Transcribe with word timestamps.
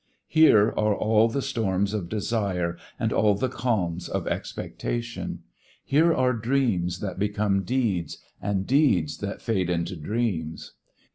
Here 0.27 0.69
are 0.69 0.95
all 0.95 1.27
the 1.29 1.43
storms 1.43 1.93
of 1.93 2.09
desire 2.09 2.75
and 2.99 3.11
the 3.11 3.49
calms 3.49 4.09
of 4.09 4.25
expectation. 4.27 5.43
Here 5.85 6.11
are 6.11 6.33
dreams 6.33 7.01
that 7.01 7.19
become 7.19 7.61
deeds 7.61 8.17
and 8.41 8.65
deeds 8.65 9.19
that 9.19 9.43
fade 9.43 9.69
into 9.69 9.95
dreams. 9.95 10.73